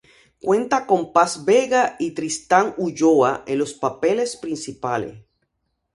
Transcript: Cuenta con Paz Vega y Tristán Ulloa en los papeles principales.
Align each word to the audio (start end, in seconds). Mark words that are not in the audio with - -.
Cuenta 0.41 0.87
con 0.87 1.13
Paz 1.13 1.45
Vega 1.45 1.95
y 1.99 2.15
Tristán 2.15 2.73
Ulloa 2.79 3.43
en 3.45 3.59
los 3.59 3.75
papeles 3.75 4.35
principales. 4.35 5.21